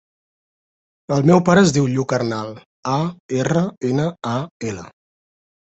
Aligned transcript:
El 1.17 1.27
meu 1.31 1.41
pare 1.49 1.63
es 1.67 1.73
diu 1.75 1.89
Lluc 1.91 2.15
Arnal: 2.19 2.49
a, 2.95 2.97
erra, 3.43 3.63
ena, 3.91 4.11
a, 4.35 4.37
ela. 4.73 4.91